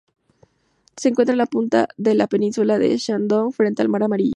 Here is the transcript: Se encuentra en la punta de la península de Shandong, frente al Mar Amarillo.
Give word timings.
Se 0.97 1.09
encuentra 1.09 1.33
en 1.33 1.37
la 1.37 1.45
punta 1.45 1.87
de 1.95 2.15
la 2.15 2.25
península 2.25 2.79
de 2.79 2.97
Shandong, 2.97 3.51
frente 3.53 3.83
al 3.83 3.89
Mar 3.89 4.01
Amarillo. 4.01 4.29